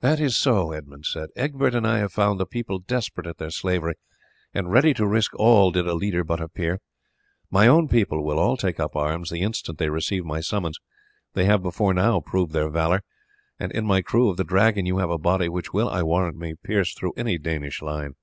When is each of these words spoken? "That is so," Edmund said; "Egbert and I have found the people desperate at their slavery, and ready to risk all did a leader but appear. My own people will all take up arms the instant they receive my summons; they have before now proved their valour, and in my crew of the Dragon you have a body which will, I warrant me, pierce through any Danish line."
"That 0.00 0.18
is 0.18 0.34
so," 0.34 0.72
Edmund 0.72 1.04
said; 1.04 1.28
"Egbert 1.36 1.74
and 1.74 1.86
I 1.86 1.98
have 1.98 2.10
found 2.10 2.40
the 2.40 2.46
people 2.46 2.78
desperate 2.78 3.26
at 3.26 3.36
their 3.36 3.50
slavery, 3.50 3.96
and 4.54 4.72
ready 4.72 4.94
to 4.94 5.06
risk 5.06 5.34
all 5.34 5.70
did 5.70 5.86
a 5.86 5.92
leader 5.92 6.24
but 6.24 6.40
appear. 6.40 6.80
My 7.50 7.66
own 7.68 7.86
people 7.86 8.24
will 8.24 8.38
all 8.38 8.56
take 8.56 8.80
up 8.80 8.96
arms 8.96 9.28
the 9.28 9.42
instant 9.42 9.76
they 9.76 9.90
receive 9.90 10.24
my 10.24 10.40
summons; 10.40 10.78
they 11.34 11.44
have 11.44 11.62
before 11.62 11.92
now 11.92 12.18
proved 12.20 12.54
their 12.54 12.70
valour, 12.70 13.02
and 13.60 13.70
in 13.72 13.84
my 13.84 14.00
crew 14.00 14.30
of 14.30 14.38
the 14.38 14.42
Dragon 14.44 14.86
you 14.86 14.96
have 14.96 15.10
a 15.10 15.18
body 15.18 15.50
which 15.50 15.74
will, 15.74 15.90
I 15.90 16.02
warrant 16.02 16.38
me, 16.38 16.54
pierce 16.54 16.94
through 16.94 17.12
any 17.18 17.36
Danish 17.36 17.82
line." 17.82 18.14